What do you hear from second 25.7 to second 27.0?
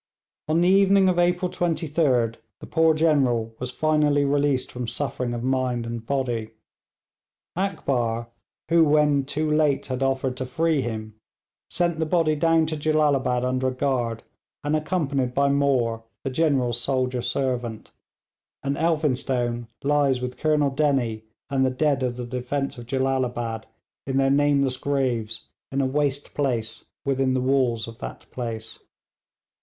in a waste place